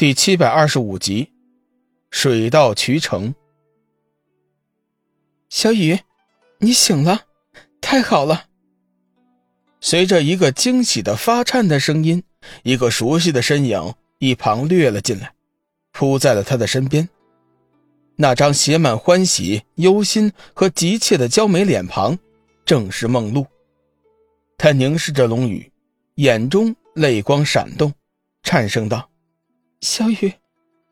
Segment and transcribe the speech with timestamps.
[0.00, 1.30] 第七百二十五集，
[2.10, 3.34] 水到渠成。
[5.50, 5.98] 小雨，
[6.56, 7.26] 你醒了，
[7.82, 8.46] 太好了！
[9.78, 12.22] 随着一个惊喜的发颤的声音，
[12.62, 15.34] 一个熟悉的身影一旁掠了进来，
[15.92, 17.06] 扑在了他的身边。
[18.16, 22.18] 那张写满欢喜、忧心和急切的娇美脸庞，
[22.64, 23.46] 正是梦露。
[24.56, 25.70] 他凝视着龙宇，
[26.14, 27.92] 眼中泪光闪动，
[28.42, 29.09] 颤声道。
[29.80, 30.34] 小雨，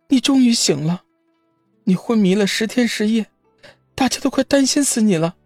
[0.09, 1.03] 你终于醒了！
[1.85, 3.27] 你昏迷了十天十夜，
[3.95, 5.37] 大家都快担心死你了。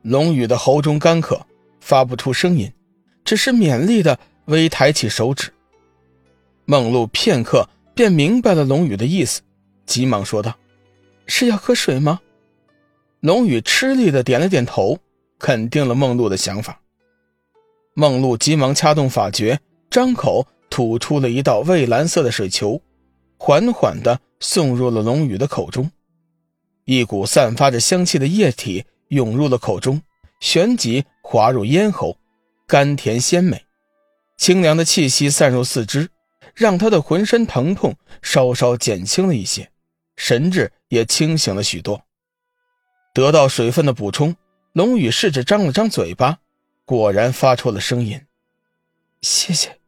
[0.00, 1.46] 龙宇的喉中干渴，
[1.80, 2.72] 发不出声音，
[3.22, 5.52] 只是勉力的微抬起手指。
[6.64, 9.42] 梦露片刻便明白了龙宇的意思，
[9.84, 10.56] 急忙说道
[11.26, 12.18] ：“是要喝水吗？”
[13.20, 14.98] 龙宇吃力的点了点头，
[15.38, 16.80] 肯定了梦露的想法。
[17.92, 20.46] 梦露急忙掐动法诀，张口。
[20.74, 22.82] 吐出了一道蔚蓝色的水球，
[23.38, 25.88] 缓缓地送入了龙宇的口中。
[26.84, 30.02] 一股散发着香气的液体涌入了口中，
[30.40, 32.18] 旋即滑入咽喉，
[32.66, 33.64] 甘甜鲜美。
[34.36, 36.10] 清凉的气息散入四肢，
[36.56, 39.70] 让他的浑身疼痛稍稍减轻了一些，
[40.16, 42.02] 神志也清醒了许多。
[43.14, 44.34] 得到水分的补充，
[44.72, 46.40] 龙宇试着张了张嘴巴，
[46.84, 48.20] 果然发出了声音
[49.22, 49.78] ：“谢谢。”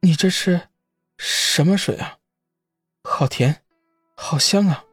[0.00, 0.60] 你这是
[1.16, 2.18] 什么水啊？
[3.02, 3.62] 好甜，
[4.14, 4.84] 好香啊！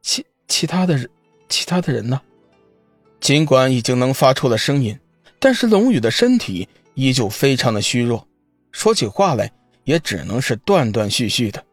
[0.00, 1.10] 其其他的人，
[1.48, 2.20] 其他的人呢？
[3.20, 4.96] 尽管已经能发出了声音，
[5.40, 8.28] 但是龙宇的身体依旧非常的虚弱，
[8.70, 9.50] 说起话来
[9.82, 11.64] 也只能是断断续续的。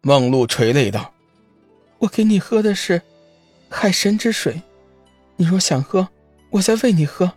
[0.00, 1.14] 梦露垂泪道
[1.98, 3.00] ：“我给你喝的是
[3.68, 4.60] 海神之水，
[5.36, 6.08] 你若想喝，
[6.50, 7.32] 我再喂你喝。”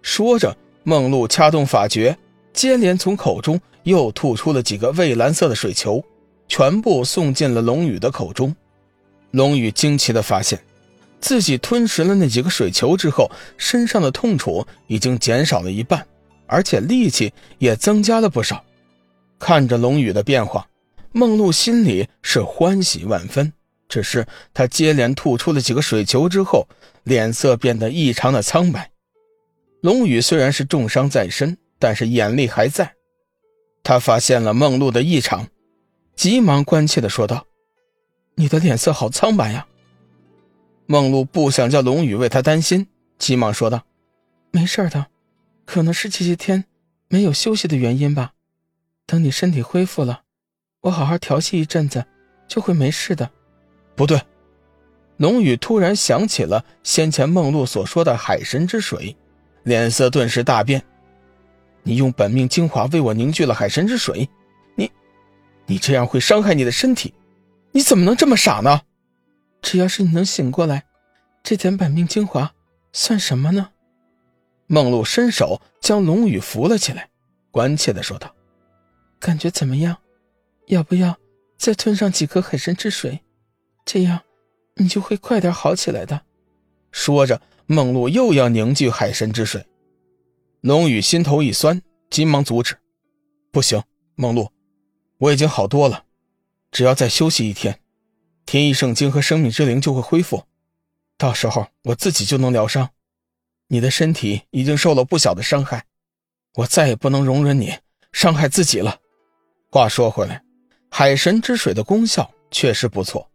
[0.00, 2.16] 说着，梦露掐动法诀。
[2.54, 6.02] 接连从口中又吐出了几个蔚蓝色的水球，
[6.48, 8.54] 全部送进了龙宇的口中。
[9.32, 10.58] 龙宇惊奇地发现，
[11.20, 13.28] 自己吞食了那几个水球之后，
[13.58, 16.06] 身上的痛楚已经减少了一半，
[16.46, 18.64] 而且力气也增加了不少。
[19.38, 20.66] 看着龙宇的变化，
[21.10, 23.52] 梦露心里是欢喜万分。
[23.88, 26.66] 只是他接连吐出了几个水球之后，
[27.02, 28.90] 脸色变得异常的苍白。
[29.82, 31.58] 龙宇虽然是重伤在身。
[31.84, 32.94] 但是眼力还在，
[33.82, 35.46] 他发现了梦露的异常，
[36.16, 37.46] 急忙关切的说道
[38.36, 39.66] ：“你的脸色好苍白呀。”
[40.88, 42.86] 梦露不想叫龙宇为他担心，
[43.18, 43.84] 急忙说道
[44.50, 45.08] ：“没事的，
[45.66, 46.64] 可能是这些天
[47.08, 48.32] 没有休息的原因吧。
[49.04, 50.22] 等你身体恢复了，
[50.80, 52.06] 我好好调息一阵子，
[52.48, 53.30] 就会没事的。”
[53.94, 54.22] 不对，
[55.18, 59.14] 龙宇突然想起了先前梦露所说的海神之水，
[59.64, 60.82] 脸色顿时大变。
[61.84, 64.28] 你用本命精华为我凝聚了海神之水，
[64.74, 64.90] 你，
[65.66, 67.14] 你这样会伤害你的身体，
[67.72, 68.80] 你怎么能这么傻呢？
[69.62, 70.84] 只要是你能醒过来，
[71.42, 72.52] 这点本命精华
[72.92, 73.68] 算什么呢？
[74.66, 77.10] 梦露伸手将龙宇扶了起来，
[77.50, 78.34] 关切的说道
[79.20, 79.96] ：“感觉怎么样？
[80.68, 81.14] 要不要
[81.58, 83.20] 再吞上几颗海神之水？
[83.84, 84.20] 这样
[84.76, 86.22] 你就会快点好起来的。”
[86.90, 89.66] 说着，梦露又要凝聚海神之水。
[90.64, 92.78] 龙宇心头一酸，急忙阻止
[93.52, 93.82] ：“不行，
[94.14, 94.50] 梦露，
[95.18, 96.06] 我已经好多了，
[96.70, 97.80] 只要再休息一天，
[98.46, 100.44] 天意圣经和生命之灵就会恢复，
[101.18, 102.88] 到时候我自己就能疗伤。
[103.68, 105.84] 你的身体已经受了不小的伤害，
[106.54, 107.76] 我再也不能容忍你
[108.10, 108.98] 伤害自己了。”
[109.70, 110.42] 话说回来，
[110.90, 113.30] 海神之水的功效确实不错，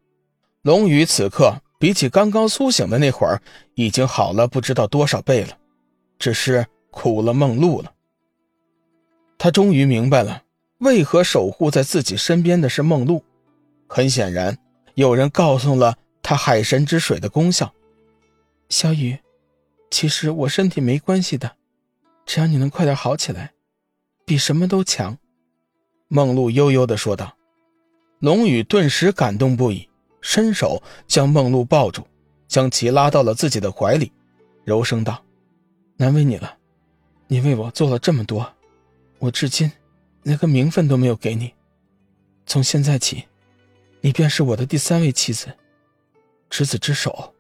[0.63, 3.39] 龙宇此刻比起刚刚苏醒的那会儿，
[3.75, 5.56] 已经好了不知道多少倍了，
[6.18, 6.66] 只是。
[6.91, 7.94] 苦了梦露了，
[9.38, 10.44] 他终于明白了
[10.79, 13.23] 为何守护在自己身边的是梦露。
[13.88, 14.57] 很显然，
[14.95, 17.73] 有人告诉了他海神之水的功效。
[18.69, 19.17] 小雨，
[19.89, 21.55] 其实我身体没关系的，
[22.25, 23.53] 只要你能快点好起来，
[24.25, 25.17] 比什么都强。
[26.07, 27.35] 梦露悠悠的说道。
[28.19, 29.88] 龙宇顿时感动不已，
[30.19, 32.06] 伸手将梦露抱住，
[32.50, 34.12] 将其拉到了自己的怀里，
[34.65, 35.24] 柔声道
[35.95, 36.57] ：“难为你了。”
[37.31, 38.52] 你为我做了这么多，
[39.20, 39.72] 我至今
[40.24, 41.54] 连个名分都没有给你。
[42.48, 43.24] 从现在起，
[44.02, 45.48] 你便是我的第三位妻子，
[46.50, 47.36] 执子之手，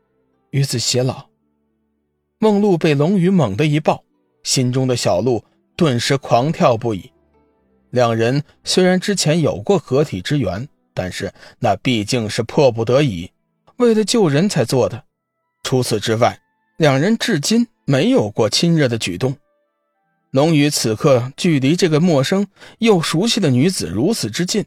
[0.51, 1.27] 与子偕老。
[2.37, 4.03] 梦露被龙宇猛地一抱，
[4.43, 5.43] 心中的小鹿
[5.75, 7.11] 顿时狂跳不已。
[7.89, 13.31] 两人虽然之前有过合体之缘，但是那毕竟是迫不得已，
[13.77, 15.03] 为了救人才做的。
[15.63, 16.39] 除此之外，
[16.77, 19.35] 两人至今没有过亲热的举动。
[20.31, 22.45] 龙宇此刻距离这个陌生
[22.77, 24.65] 又熟悉的女子如此之近，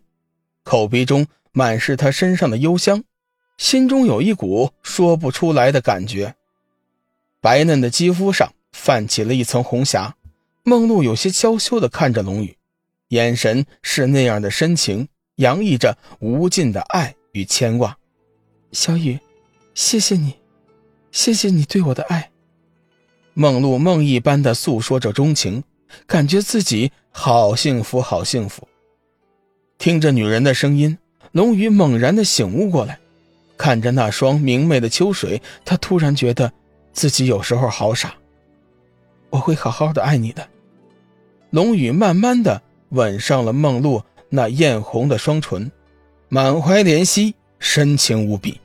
[0.65, 3.05] 口鼻中满是她身上的幽香，
[3.59, 6.35] 心中有一股说不出来的感觉。
[7.41, 10.17] 白嫩的肌肤上泛起了一层红霞，
[10.65, 12.57] 梦露有些娇羞地看着龙宇，
[13.09, 15.07] 眼神是那样的深情，
[15.37, 17.97] 洋溢着无尽的爱与牵挂。
[18.73, 19.17] 小雨，
[19.75, 20.35] 谢谢你，
[21.13, 22.32] 谢谢你对我的爱。
[23.35, 25.65] 梦露梦一般的诉说着衷情，
[26.07, 28.69] 感觉自己好幸福，好幸福。
[29.79, 30.99] 听着女人的声音，
[31.33, 32.99] 龙宇猛然的醒悟过来，
[33.57, 36.53] 看着那双明媚的秋水，他突然觉得
[36.93, 38.15] 自己有时候好傻。
[39.31, 40.47] 我会好好的爱你的。
[41.51, 45.73] 龙宇慢慢的吻上了梦露那艳红的双唇，
[46.29, 48.61] 满怀怜惜，深情无比。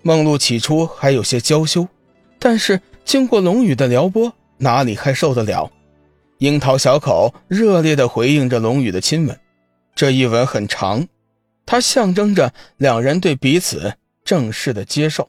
[0.00, 1.86] 梦露起初还有些娇羞，
[2.38, 2.80] 但是。
[3.04, 5.70] 经过龙宇的撩拨，哪里还受得了？
[6.38, 9.38] 樱桃小口热烈地回应着龙宇的亲吻，
[9.94, 11.06] 这一吻很长，
[11.66, 13.94] 它象征着两人对彼此
[14.24, 15.28] 正式的接受。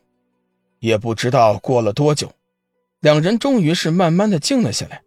[0.80, 2.32] 也不知道过了多久，
[3.00, 5.02] 两人终于是慢慢的静了下来。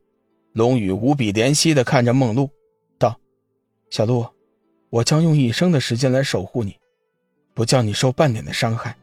[0.52, 2.50] 龙宇无比怜惜地看着梦露，
[2.99, 3.19] 道
[3.90, 4.26] ：“小露，
[4.90, 6.76] 我将用一生的时间来守护你，
[7.55, 8.96] 不叫你受半点的伤害。”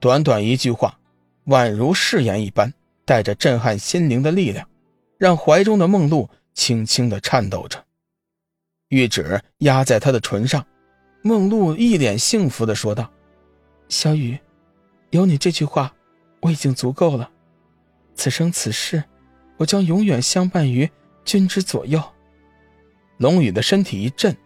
[0.00, 0.99] 短短一句话。
[1.46, 2.72] 宛如誓言一般，
[3.04, 4.68] 带着震撼心灵的力量，
[5.18, 7.84] 让怀中的梦露轻轻的颤抖着。
[8.88, 10.64] 玉指压在他的唇上，
[11.22, 13.10] 梦露一脸幸福的说道
[13.88, 14.38] ：“小雨，
[15.10, 15.94] 有你这句话，
[16.40, 17.30] 我已经足够了。
[18.14, 19.02] 此生此世，
[19.56, 20.88] 我将永远相伴于
[21.24, 22.02] 君之左右。”
[23.18, 24.36] 龙宇的身体一震，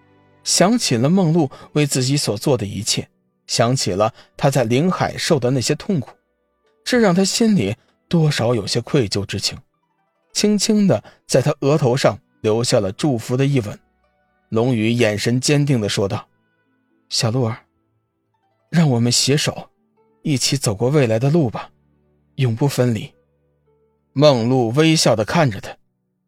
[0.42, 3.08] 想起了梦露为自己所做的一切，
[3.46, 6.10] 想起了他在灵海受的那些痛苦。
[6.84, 7.74] 这让他心里
[8.08, 9.58] 多少有些愧疚之情，
[10.32, 13.78] 轻轻的在他额头上留下了祝福的一吻。
[14.50, 16.28] 龙宇眼神坚定的说道
[17.08, 17.56] ：“小鹿儿，
[18.70, 19.70] 让我们携手，
[20.22, 21.70] 一起走过未来的路吧，
[22.36, 23.12] 永不分离。”
[24.12, 25.76] 梦露微笑的看着他，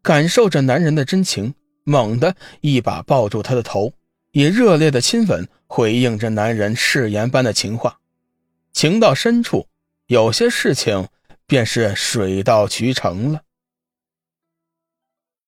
[0.01, 3.93] 感受着男人的真情，猛地一把抱住他的头，
[4.31, 7.99] 以热烈的亲吻回应着男人誓言般的情话，
[8.73, 9.67] 情到深处。
[10.07, 11.09] 有些事情
[11.45, 13.41] 便是水到渠成了。